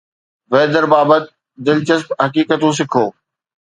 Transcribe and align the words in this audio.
Vader 0.51 0.85
بابت 0.93 1.23
دلچسپ 1.65 2.07
حقيقتون 2.23 2.71
سکو 2.77 3.05